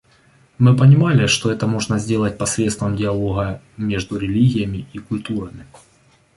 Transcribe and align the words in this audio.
Мы 0.57 0.75
понимали, 0.75 1.27
что 1.27 1.51
это 1.51 1.67
можно 1.67 1.99
сделать 1.99 2.39
посредством 2.39 2.95
диалога 2.97 3.61
между 3.77 4.17
религиями 4.17 4.87
и 4.93 4.97
культурами. 4.97 5.67